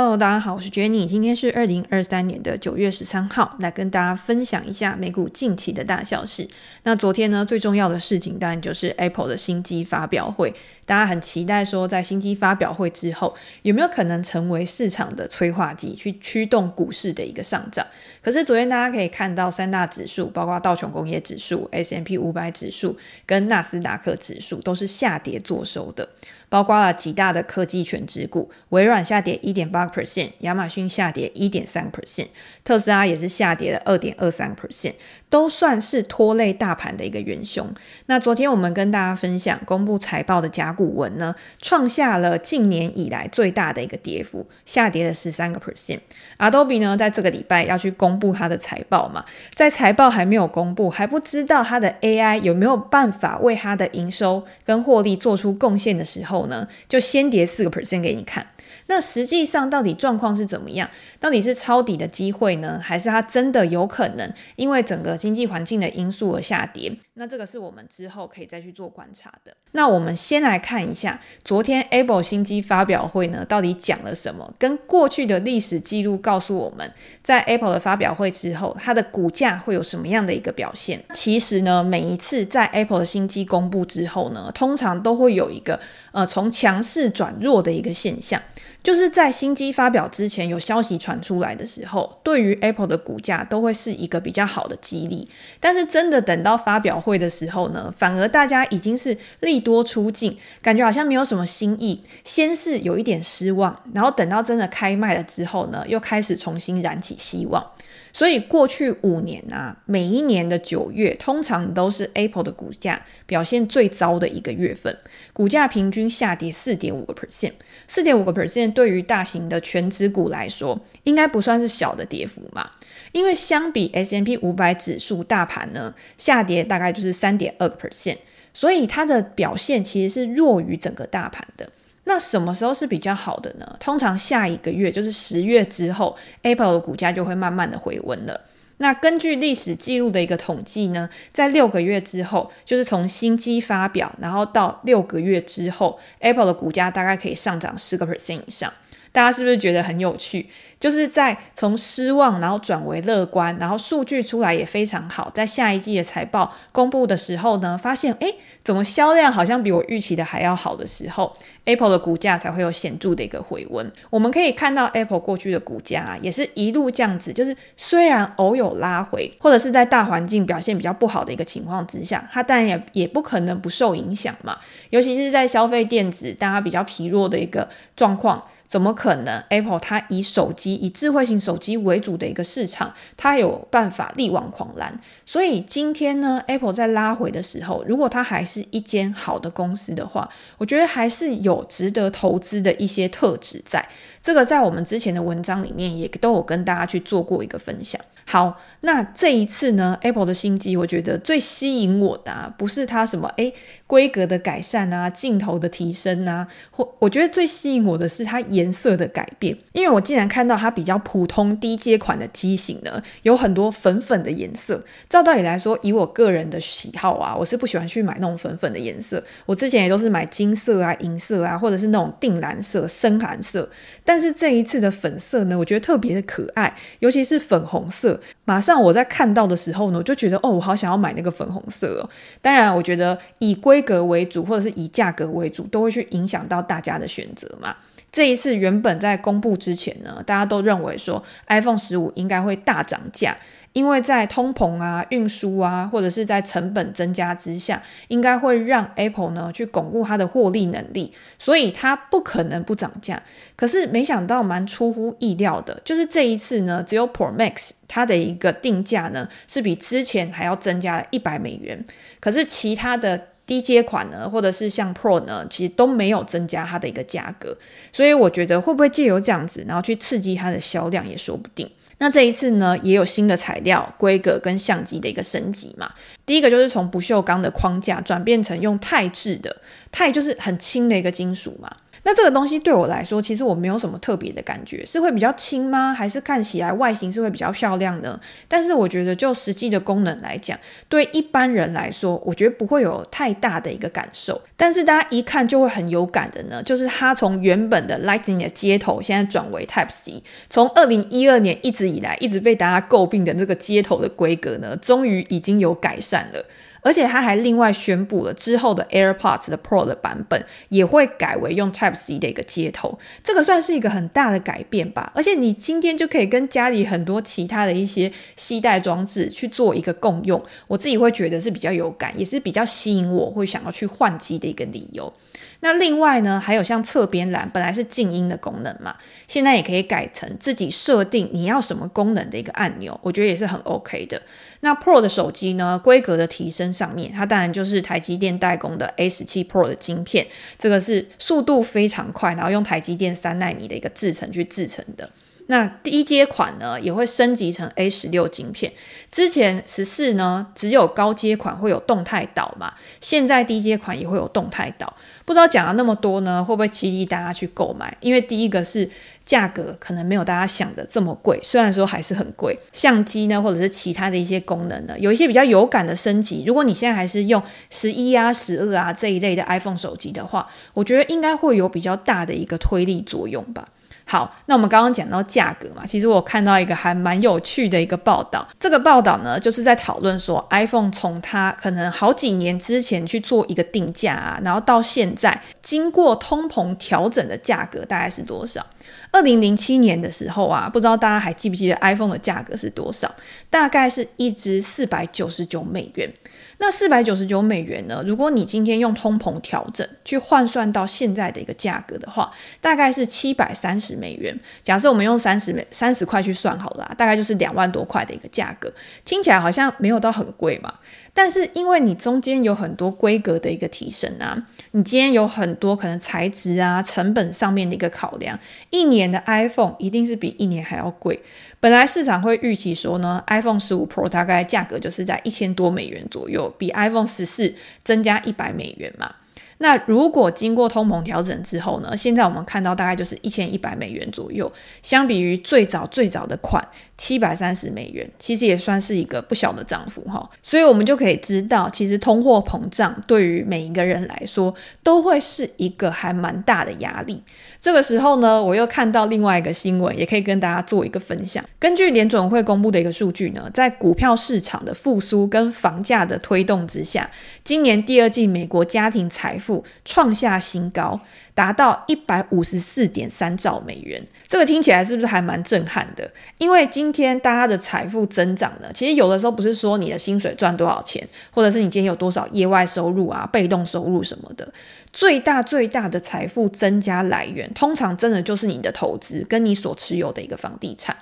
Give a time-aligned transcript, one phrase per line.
[0.00, 6.48] Hello，大家好，我是 Jenny，今天是二零二三年的九月十三号，来跟大家分享一下美股近期的大小事。
[6.84, 10.54] 那昨天呢，最重要的事情当然就是 Apple 的新机发表会，
[10.88, 17.86] 大家很期待说，在新机发表会之后，有没有可能成为市场的催化剂，去驱动股市的一个上涨？
[18.22, 26.08] 可是昨天大家可以看到，三大指数，包括道琼工业指数、S M P 五百指数跟纳斯达克指数，都是下跌作收的。
[26.50, 32.28] 包括了几大的科技权指股，微软下跌一点八个 percent，亚马逊下跌一点三个 percent，
[32.64, 34.94] 特斯拉也是下跌了二点二三个 percent，
[35.28, 37.70] 都算是拖累大盘的一个元凶。
[38.06, 45.98] 那昨天我们跟大家分享公布财报的甲股文呢，创下了近年以来最大的一个跌幅，下跌了十三个 percent。
[46.38, 49.24] Adobe 呢，在这个礼拜要去公布它的财报嘛，
[49.54, 58.46] 在财报还没有公布，还不知道它的 AI 有没有办法为它的营收跟获利做出贡献的时候呢，就先跌四个 percent 给你看。
[58.88, 60.88] 那实际上到底状况是怎么样？
[61.20, 66.92] 到底是抄底的机会呢，还是它真的有可能因为整个经济环境的因素而下跌？
[67.14, 69.54] 那这个是我们之后可以再去做观察的。
[69.72, 74.54] 那我们先来看一下昨天 Apple 新机发表会呢，到底讲了什么？
[74.58, 76.90] 跟过去的历史记录告诉我们，
[77.22, 81.04] 在 Apple 的发表会之后，它的股价会有什么样的一个表现？
[81.12, 85.78] 其实呢，每一次在 Apple 的新机公布之后呢，通常都会有一个
[86.12, 88.40] 呃从强势转弱的一个现象。
[88.82, 95.28] 就是在新机发表之前有消息传出来的时候，对于 Apple 的股价都会是一个比较好的激励。
[95.60, 107.64] 但是真的等到发表会的时候呢，反而大家已经是利多出尽，感觉好像没有什么新意，先是有一点失望，然后等到真的开卖了之后呢，又开始重新燃起希望。
[108.12, 114.96] 所以过去五年啊，每一年的九月通常都是 Apple 的股价表现最糟的一个月份，
[115.32, 117.52] 股价平均下跌四点五个 percent，
[117.86, 122.68] 四点五个 percent 对于大型的权值股来说，应该不算是小的跌幅嘛。
[123.12, 128.18] 因为相比 S M P 五百指数大盘呢，下跌大概就是三点二个 percent，
[128.52, 131.70] 所以它的表现其实是弱于整个大盘的。
[132.08, 133.76] 那什么时候是比较好的呢？
[133.78, 138.40] 通常下一个月就是十月之后，Apple 的股价就会慢慢的回温了。
[138.78, 148.72] 那根据历史记录的一个统计呢，在六个月之后，就是从新机发表，然后到六个月之后，Apple 的股价大概可以上涨十个 percent 以上。
[149.12, 150.46] 大家是不是觉得很有趣？
[150.78, 163.90] 就是在从失望，然后转为乐观，然后数据出来也非常好，在下一季的财报公布的时候呢，发现诶，怎么销量好像比我预期的还要好的时候，Apple 的股价才会有显著的一个回温。
[164.08, 174.56] 我们可以看到 Apple 过去的股价啊，也是一路这样子，就是虽然偶有拉回，或者是在大环境表现比较不好的一个情况之下，它当然也也不可能不受影响嘛。
[174.90, 178.44] 尤其是在消费电子大家比较疲弱的一个状况。
[178.68, 185.00] 怎么可能？Apple 它以手机、以智慧型手机为主的一个市场，它有办法力挽狂澜。
[185.24, 193.88] 所以今天呢，Apple 在拉回的时候，如果它还是一间好的公司的话，我觉得还是有值得投资的一些特质在。
[194.22, 197.98] 这个在我们之前的文章里面也都有跟大家去做过一个分享。
[198.30, 203.54] 好，那这一次呢，Apple 的新机，我觉得最吸引我的啊，不是它什么诶
[203.86, 214.84] 规格的改善啊，镜头的提升啊，或我觉得最吸引我的是它颜色的改变，因为我竟然看到它比较普通低阶款的机型呢，有很多粉粉的颜色。
[215.08, 219.24] 照道理来说，以我个人的喜好啊，我是不喜欢去买那种粉粉的颜色。
[219.46, 223.70] 我之前也都是买金色啊、银色啊，或者是那种靛蓝色、深蓝色。
[224.04, 228.17] 但是这一次的粉色呢，我觉得特别的可爱，尤其是粉红色。
[228.44, 232.10] 马上我在看到的时候呢，我就觉得哦，我好想要买那个粉红色哦。
[232.42, 237.74] 当然，我觉得以规格为主，或者是以价格为主，都会去影响到大家的选择嘛。
[238.10, 243.36] 这一次原本在公布之前呢，大家都认为说 iPhone 十五应该会大涨价。
[243.78, 253.22] 因为在通膨啊、运输啊，或者是在成本增加之下，应该会让 Apple 呢去巩固它的获利能力，所以它不可能不涨价。
[253.54, 261.84] 可是没想到蛮出乎意料的，就是这一次呢，只有 Pro Max 它的一个定价呢是比之前还要增加了一百美元，
[262.18, 267.56] 可是其他的低阶款呢，或者是像 Pro 呢，其实都没有增加它的一个价格。
[267.92, 271.70] 所以我觉得会不会借由这样子，然后去刺激它的销量也说不定。
[271.98, 275.90] 那这一次呢，也有新的材料、规格跟相机的一个升级嘛。
[276.24, 279.56] 第一个就是从不锈钢的框架转变成用钛制的，
[279.90, 281.68] 钛就是很轻的一个金属嘛。
[282.08, 285.92] 那这个东西对我来说，其实我没有什么特别的感觉，是会比较轻吗？
[285.92, 288.18] 还是看起来外形是会比较漂亮呢？
[288.48, 290.58] 但是我觉得就实际的功能来讲，
[290.88, 294.40] 对一般人来说，我觉得不会有太大的一个感受。
[294.56, 306.42] 但是大家一看就会很有感的呢，就是它从原本的 Lightning 的接头，现在转为 Type C，从二零一二年一直以来一直被大家诟病的这个接头的规格呢，终于已经有改善了。
[306.88, 315.12] 而且它还另外宣布了之后的 AirPods 的 Pro 的版本也会改为用 Type C 的一个接头，这个算是一个很大的改变吧。
[315.14, 325.12] 而且你今天就可以跟家里很多其他的一些携带装置去做一个共用，我自己会觉得是比较有感，也是比较吸引我会想要去换机的一个理由。
[325.60, 328.96] 那另外呢，还有像侧边栏本来是静音的功能嘛，
[329.26, 334.22] 现在也可以改成自己设定你要什么功能的一个按钮，我觉得也是很 OK 的。
[334.60, 340.26] 那 Pro 的手机呢，规格的提升上面，它当然就是台积电代工的 A17 Pro 的晶片，
[340.58, 345.10] 这个是速度非常快，然后用台积电三纳米的一个制程去制成的。
[345.50, 348.70] 那低阶款呢，也会升级成 A 十六晶片。
[349.10, 354.94] 之前十四呢，只有高阶款会有动态岛嘛，现在低阶款也会有动态岛。
[355.24, 357.96] 不知道讲了那么多呢，会不会激励大家去购买？
[358.00, 358.90] 因为第一个是
[359.24, 362.58] 价格可能没有大家想的这么贵，虽然说还是很贵。
[362.74, 366.44] 相机呢，或者是其他的一些功能呢，有一些比较有感的升级。
[366.46, 373.66] 如果你现在还是用十一啊、十二啊这一类的 iPhone 手机的话，我觉得应该会有比较大的一个推力作用吧。
[374.10, 378.48] 好，那我们刚刚讲到价格嘛，其实我看到一个还蛮有趣的一个报道。
[378.58, 388.64] 这个报道呢，就是在讨论说，iPhone 从它可能好几年之前去做一个定价啊，然后到现在经过通膨调整的价格大概是多少？
[389.10, 393.12] 二零零七年的时候啊，不知道大家还记不记得 iPhone 的价格是多少？
[393.48, 396.12] 大概是一支四百九十九美元。
[396.60, 398.02] 那四百九十九美元呢？
[398.04, 402.28] 如果你今天用通膨调整去换算到现在的一个价格的话，
[402.60, 404.36] 大概是七百三十美元。
[404.64, 408.72] 假设我们用三十美三十块去算好了啊，大概就是两万多块的一个价格，
[409.04, 410.74] 听起来好像没有到很贵嘛。
[411.12, 418.38] 但是因为你中间有很多规格的一个提升啊，你今天有很多可能材质啊、成本上面的一个考量，
[418.70, 421.20] 一年的 iPhone 一定是比一年还要贵。
[421.60, 427.52] 本来市场会预期说呢，iPhone 十五 Pro 大概价格就是在一千多美元左右，比 iPhone 十四
[427.82, 429.12] 增加一百美元嘛。
[429.60, 434.52] 那如果经过通膨调整之后呢，现在我们看到大概就是一千一百美元左右，
[434.82, 436.64] 相比于最早最早的款。
[436.98, 444.52] 七百三十美元，其实也算是一个不小的涨幅哈，所以我们就可以知道，其实通货膨胀对于每一个人来说，
[444.82, 447.22] 都会是一个还蛮大的压力。
[447.60, 451.44] 这个时候呢，我又看到另外一个新闻，也可以跟大家做一个分享。
[451.60, 457.08] 根据联准会公布的一个数据呢，在股票市场的复苏跟房价的推动之下，
[457.44, 461.00] 今年第二季美国家庭财富创下新高。
[461.38, 466.10] 达到一百五十四点三兆美元，这个听起来是不是还蛮震撼的？
[466.38, 474.52] 因为今天大家的财富增长呢，其实有的时候不是说你的薪水赚多少钱，或者是你今天有多少业外收入啊、被动收入什么的，
[474.92, 480.96] 最大最大的财富增加来源，通常真的就是你的投资跟你所持有的一个房地产。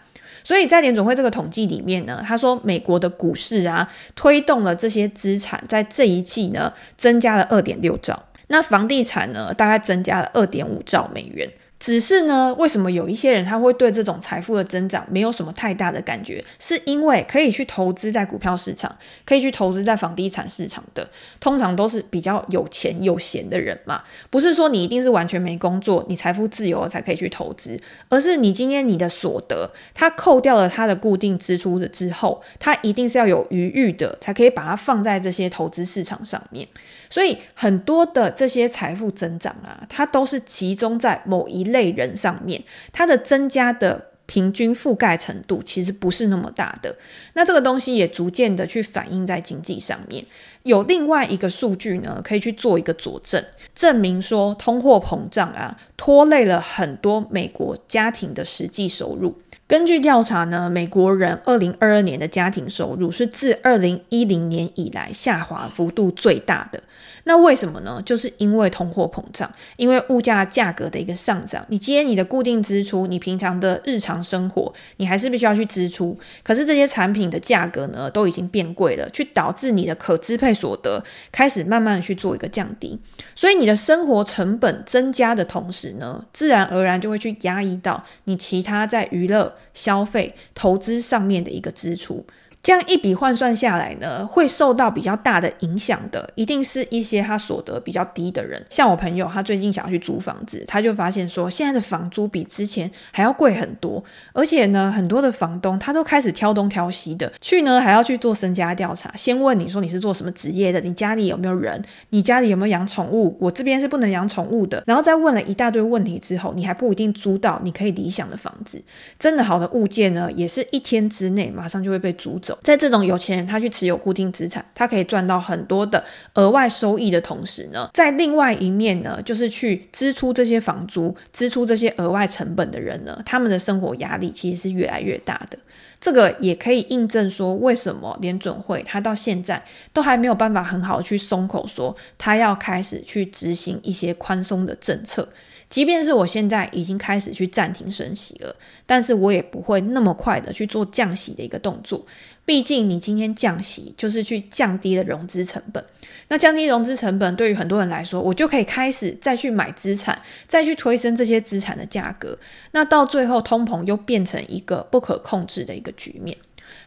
[0.44, 8.22] 所以在联总会这个统计里面呢，他说美国的股市啊，推动了这些资产在这一季呢，增加了二点六兆。
[8.48, 11.50] 那房地产呢，大概增加了二点五兆美元。
[11.78, 16.42] 只是呢，为什么有一些人他会对这种财富的增长没有什么太大的感觉？
[16.58, 18.96] 是因为可以去投资在股票市场，
[19.26, 24.02] 可以去投资在房地产市场的，通常都是比较有钱有闲的人嘛。
[24.30, 27.78] 不是说你一定是完全没工作，你财富自由了才可以去投资，
[28.08, 36.66] 而是你今天你的所得，它扣掉了它的固定支出的之后，它一定是要有余裕的，才可以把它放在这些投资市场上面。
[37.10, 46.96] 所以很多的这些财富增长啊，它都是集中在某一类人上面，它的增加的平均覆盖程度其实不是那么大的。
[47.34, 50.24] 那这个东西也逐渐的去反映在经济上面。
[50.64, 59.38] 有另外一个数据呢，可以去做一个佐证，证明说通货膨胀啊，拖累了很多美国家庭的实际收入。
[59.68, 66.80] 根据调查呢，美国人二零二二年的家庭收入是自二零一零年以来下滑幅度最大的。
[67.24, 68.00] 那为什么呢？
[68.06, 71.66] 就是因为通货膨胀，因为物价价格的一个上涨。
[71.68, 76.16] 你今天你的固定支出，你平常的日常生活，你还是必须要去支出。
[76.44, 82.96] 可是这些产品的价格呢，都已经变贵了，去导致你的可支配所得开始慢慢的去做一个降低。
[83.34, 92.24] 所以你的生活成本增加的同时呢，自然而然就会去压抑到你其他在娱乐、消费、投资上面的一个支出。
[92.66, 98.60] 这样一笔换算下来呢，会受到比较大的影响的，一定是一些他所得比较低的人。
[98.68, 111.80] 像我朋友，他最近想要去租房子，他就发现说，现在的房租比之前还要贵很多，而且呢，很多的房东他都开始挑东挑西的，去呢还要去做身家调查，先问你说你是做什么职业的，你家里有没有人，
[112.10, 118.82] 你家里有没有养宠物，我这边是不能养宠物的，然后再问了一大堆问题之后，你还不一定租到你可以理想的房子。
[119.20, 122.55] 真的好的物件呢，也是一天之内马上就会被租走。
[122.62, 126.02] 在这种有钱人，他去持有固定资产，他可以赚到很多的
[126.34, 135.58] 额外收益的同时呢，在另外一面呢，就是去支出这些房租、支出这些额外成本的人呢，他们的生活压力其实是越来越大的。
[135.98, 145.26] 这个也可以印证说，为什么联准会他到现在都还没有办法很好去松口，说他要开始去执行一些宽松的政策。
[145.68, 148.54] 即便是我现在已经开始去暂停升息了，
[148.86, 152.04] 但是我也不会那么快的去做降息的一个动作。
[152.44, 155.84] 毕竟你今天降息，就是去降低了融资成本。
[156.28, 162.38] 那降低融资成本，对于很多人来说，我就可以开始再去买资产，再去推升这些资产的价格。
[162.70, 166.36] 那到最后，通膨又变成一个不可控制的一个局面。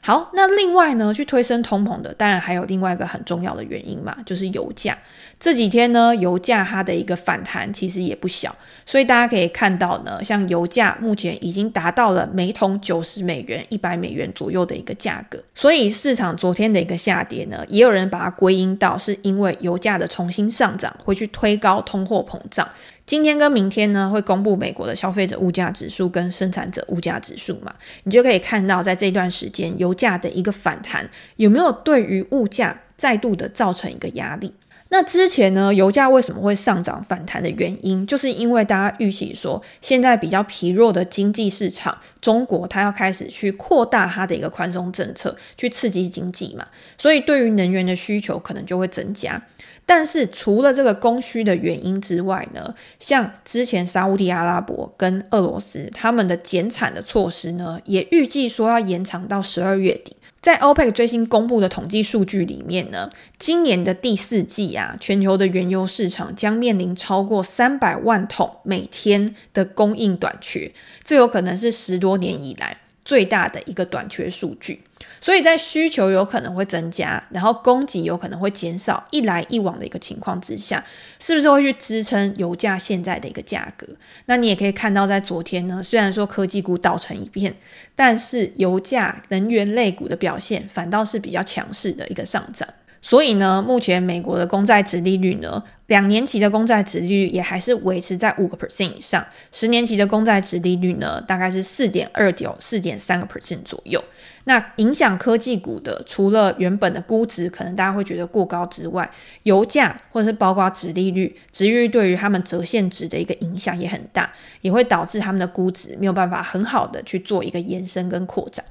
[0.02, 4.98] 好，那另外呢，去推升通膨的，当然还有另外一个很重要的原因嘛，就是油价。
[5.40, 8.56] 这几天呢，油价它的一个反弹其实也不小，
[8.86, 15.42] 所以大家可以看到呢，像油价目前已经达到了每桶九十美元、一百美元左右的一个价格。
[15.54, 22.68] 所以市场昨天的一个下跌呢，也有人把它归因到是因为油价的重新上涨会去推高通货膨胀。
[23.10, 27.74] 今天跟明天呢，会公布美国的消费者物价指数跟生产者物价指数嘛，
[28.04, 34.54] 你就可以看到在这段时间油价的一个反弹有没有对于物价再度的造成一个压力。
[34.90, 49.42] 那之前呢，油价为什么会上涨反弹的原因，就是因为大家预期说现在比较疲弱的经济市场，中国它要开始去扩大它的一个宽松政策，去刺激经济嘛，所以对于能源的需求可能就会增加。
[49.90, 60.16] 但是除了这个供需的原因之外呢，像之前沙乌地阿拉伯跟俄罗斯他们的减产的措施呢，也预计说要延长到十二月底。
[60.40, 70.72] 在 OPEC 最新公布的统计数据里面呢，今年的第四季啊，全球的原油市场将面临超过三百万桶每天的供应短缺，
[71.04, 72.78] 这有可能是十多年以来
[73.10, 74.84] 最大的一个短缺数据。
[75.20, 80.84] 所以在需求有可能会增加，然后供给有可能会减少，一来一往的一个情况之下，
[81.20, 83.88] 是不是会去支撑油价现在的一个价格？
[84.28, 87.54] 那你也可以看到，在昨天呢，虽然说科技股倒成一片，
[87.96, 92.68] 但是油价、能源类股的表现反倒是比较强势的一个上涨。
[93.02, 104.04] 所以呢，目前美国的公债殖利率呢，两年期的公债殖利率也还是维持在五个 percent 以上，十年期的公债殖利率呢，大概是四点二九、四点三个 percent 左右。
[104.46, 109.10] 那影响科技股的，除了原本的估值可能大家会觉得过高之外，
[109.44, 118.66] 油价或者是包括殖利率，殖利率对于他们折现值的一个影响也很大，也会导致他们的估值没有办法很好的去做一个延伸跟扩展。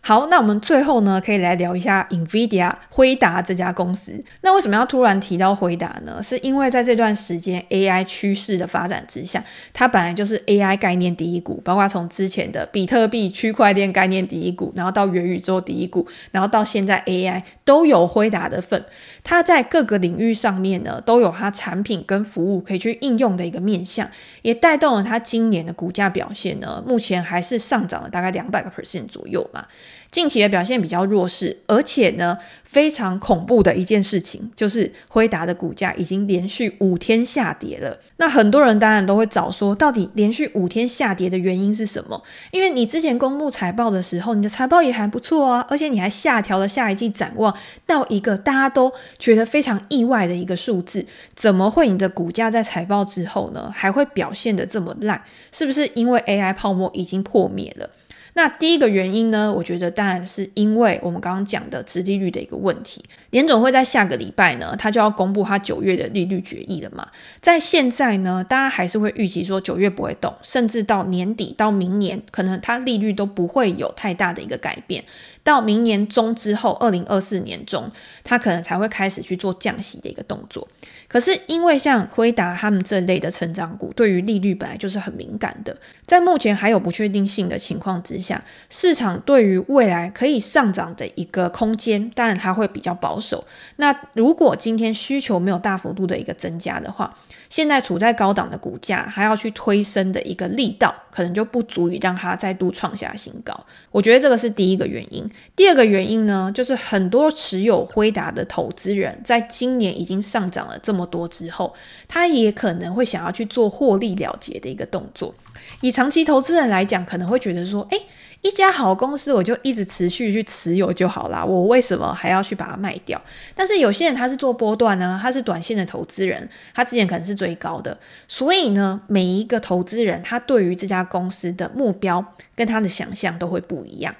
[0.00, 4.24] 好，那我们最后呢，可以来聊一下 NVIDIA 辉达这家公司。
[4.40, 6.22] 那为什么要突然提到辉达呢？
[6.22, 18.82] 是因为在这段时间 AI 趋势的发展之下，它本来就是 AI 概念第一股，包括从之前的比特币区块链概念第一股，然后到元宇宙第一股，然后到现在 AI 都有辉达的份。
[19.28, 29.66] 它在各个领域上面呢，都有它产品跟服务可以去应用的一个面向，也带动了它今年的股价表现呢，目前还是上涨了大概两百个 percent 左右嘛。
[30.10, 37.98] 近期的表现比较弱势，而且呢，非常恐怖的一件事情就是辉达的股价已经连续五天下跌了。
[38.16, 42.22] 那很多人当然都会找说，到底连续五天下跌的原因是什么？
[42.52, 47.54] 因为你之前公布财报的时候，你的财报也还不错啊，而且你还下调了下一季展望
[47.86, 55.22] 到一个大家都觉得非常意外的一个数字，怎么会你的股价在财报之后呢，还会表现得这么烂？
[55.52, 57.90] 是不是因为 AI 泡沫已经破灭了？
[58.38, 63.04] 那第一个原因呢，我觉得当然是因为我们刚刚讲的殖利率的一个问题。
[63.30, 67.04] 联总会在下个礼拜呢，他就要公布他九月的利率决议了嘛。
[67.40, 75.02] 在现在呢，大家还是会预期说九月不会动，甚至到年底到明年，可能它利率都不会有太大的一个改变。
[75.42, 77.90] 到明年中之后，二零二四年中，
[78.22, 80.68] 它可能才会开始去做降息的一个动作。
[81.08, 85.74] 可是因为像辉达他们这类的成长股，对于利率本来就是很敏感的，
[86.06, 88.44] 在目前还有不确定性的情况之下。
[88.68, 93.42] 市场对于未来可以上涨的一个空间，当然它会比较保守。
[93.76, 97.14] 那如果今天需求没有大幅度的一个增加的话，
[97.48, 103.58] 现在处在高档的股价，还要去推升的一个力道，可能就不足以让它再度创下新高。
[103.90, 105.26] 我觉得这个是第一个原因。
[105.56, 111.72] 第二个原因呢，就是很多持有辉达的投资人，在今年已经上涨了这么么多之后，
[112.08, 115.34] 他也可能会想要去做获利了结的一个动作。
[115.80, 118.02] 以长期投资人来讲，可能会觉得说，诶。
[118.40, 121.44] 一家好公司，我就一直持续去持有就好啦。
[121.44, 123.20] 我为什么还要去把它卖掉？
[123.52, 132.24] 但是有些人他是做波段呢，他是短线的投资人，他之前可能是最高的，所以呢，每一个投资人他对于这家公司的目标
[132.54, 134.14] 跟他的想象都会不一样。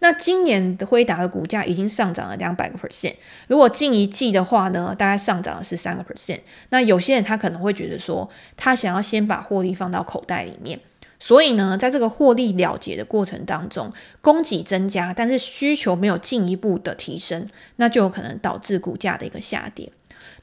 [0.00, 3.14] 那今年的辉达的股价已经上涨了两百个 percent，
[3.48, 6.40] 如果近一季的话呢，大概上涨了十三个 percent。
[6.70, 10.80] 那有些人他可能会觉得说，他想要先把获利放到口袋里面。
[11.22, 13.92] 所以呢，在这个获利了结的过程当中，
[14.22, 19.92] 供给增加，但是需求没有进一步的提升，那就有可能导致股价的一个下跌。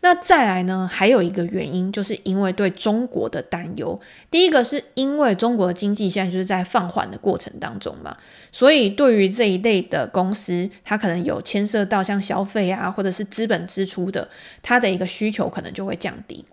[0.07, 3.99] 那再来呢，还有一个原因，就是因为对中国的担忧。
[4.31, 8.15] 第一个是因为中国的经济现在就是在放缓的过程当中嘛，
[8.49, 14.29] 所以对于这一类的公司，它可能有牵涉到像消费啊，或者是资本支出的，
[14.61, 16.45] 它的一个需求可能就会降低。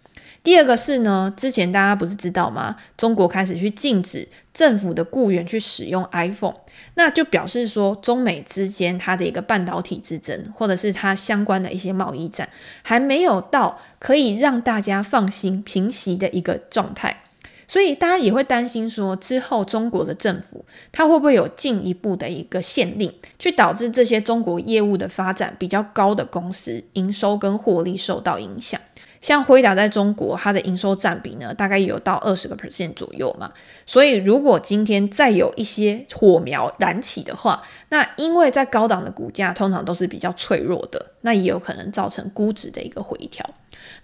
[0.44, 2.76] 第二个是呢，之前大家不是知道吗？
[2.98, 6.54] 中国开始去禁止政府的雇员去使用 iPhone，
[6.96, 12.46] 那就表示说中美之间它的一个半导体之争，或者是它相关的一些贸易战，
[12.82, 17.22] 还没有到可以让大家放心平息的一个状态。
[17.66, 28.78] 所以大家也会担心说，之后中国的政府它会不会有进一步的一个限令，去导致这些中国业务的发展比较高的公司营收跟获利受到影响。
[29.24, 33.50] 像辉达在中国，它的营收占比呢，大概有到二十个 percent 左右嘛。
[33.86, 43.48] 所以如果今天再有一些火苗燃起的话，那因为在高档的股价通常都是比较脆弱的，那也有可能造成估值的一个回调。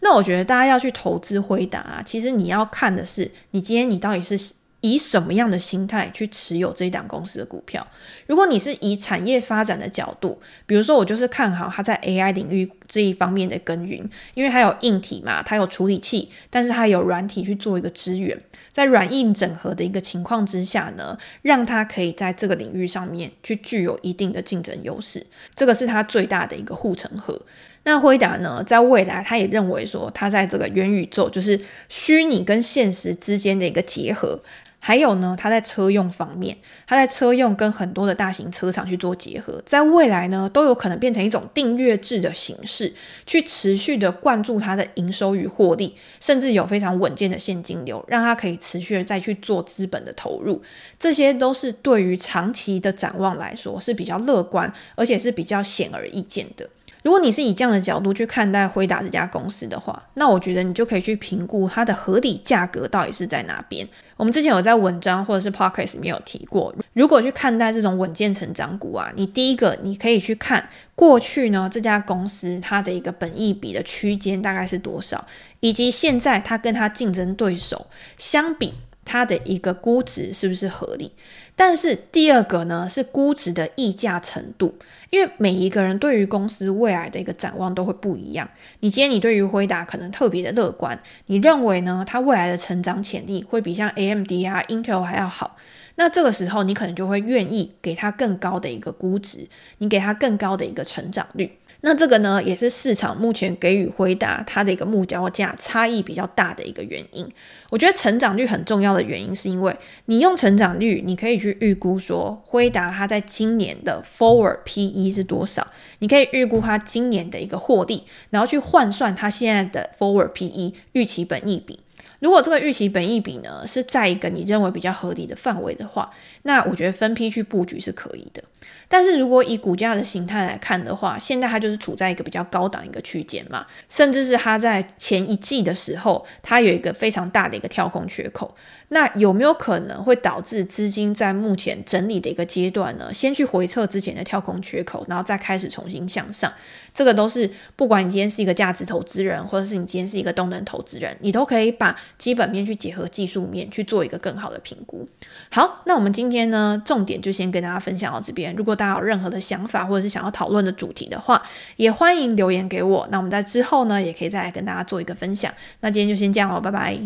[0.00, 4.54] 那我觉得大家要去投资辉达啊，其实你要看的是，你今天你到底是。
[4.80, 7.86] 以什么样的心态去持有这一档公司的股票？
[8.26, 18.38] 如果你是以产业发展的角度，比如说我就是看好它在 AI 领域这一方面的耕耘，因为它有硬体嘛，它有处理器，但是它有软体去做一个支援，
[18.72, 27.40] 在软硬整合的一个情况之下呢，让它可以在这个领域上面去具有一定的竞争优势，这个是它最大的一个护城河。
[27.82, 34.38] 那辉达呢，在未来他也认为说，它在这个元宇宙，就是虚拟跟现实之间的一个结合。
[34.82, 42.92] 还有呢，它在车用方面，它在车用跟很多的大型车厂去做结合，在未来呢，都有可能变成一种订阅制的形式，
[43.26, 50.62] 去持续的灌注它的营收与获利，甚至有非常稳健的现金流，让它可以持续的再去做资本的投入，
[50.98, 56.68] 这些都是对于长期的展望来说是比较乐观，而且是比较显而易见的。
[57.02, 63.88] 如果你是以这样的角度去看待辉达这家公司的话，那我觉得你就可以去评估它的合理价格到底是在哪边。
[64.16, 75.26] 我们之前有在文章或者是 p o c k e t 里面有提过，如果去看待这种稳健成长股啊，你第一个你可以去看过去呢，这家公司它的一个本益比的区间大概是多少，
[75.60, 77.86] 以及现在它跟它竞争对手
[78.18, 78.74] 相比，
[79.10, 81.10] 它的一个估值是不是合理？
[81.56, 84.76] 但是第二个呢，是估值的溢价程度。
[85.10, 88.48] 因为每一个人对于公司未来的一个展望都会不一样。
[88.78, 90.96] 你今天你对于辉达可能特别的乐观，
[91.26, 95.56] 你认为呢，它未来的成长潜力会比像 AMD 啊、Intel 还要好。
[95.96, 101.58] 那这个时候你可能就会愿意给它更高的一个估值，你给它更高的一个成长率。
[101.82, 107.26] 那这个呢，也是市场目前给予辉达它的一个目标价差异比较大的一个原因。
[107.70, 115.66] 我觉得成长率很重要的原因，是因为你用成长率，你可以去预估说辉达它在今年的 forward PE 是多少，
[116.00, 121.80] 你可以预估它今年的一个获利，然后去换算它现在的 forward PE 预期本益比。
[122.18, 126.10] 如果这个预期本益比呢，是在一个你认为比较合理的范围的话，
[126.42, 128.42] 那我觉得分批去布局是可以的。
[128.92, 138.52] 但是如果以股价的形态来看的话，现在它就是处在一个比较高档一个区间嘛，甚至是它在前一季的时候，它有一个非常大的一个跳空缺口。
[138.92, 143.14] 那有没有可能会导致资金在目前整理的一个阶段呢？
[143.14, 146.52] 先去回测之前的跳空缺口，然后再开始重新向上。
[146.92, 155.06] 这个都是不管你今天是一个价值投资人，或者是你今天是一个动能投资人，你都可以把基本面去结合技术面去做一个更好的评估。
[155.52, 158.52] 好，那我们今天呢，重点就先跟大家分享到这边。
[158.56, 161.42] 如果大家有任何的想法，或者是想要讨论的主题的话，
[161.76, 163.06] 也欢迎留言给我。
[163.10, 165.52] 那我们在之后呢，也可以再来跟大家做一个分享。
[165.80, 166.98] 那今天就先这样哦，拜拜。